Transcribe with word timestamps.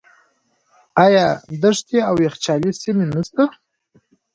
آیا 1.05 1.27
دښتې 1.61 1.99
او 2.09 2.15
یخچالي 2.25 2.71
سیمې 2.81 3.05
نشته؟ 3.13 3.43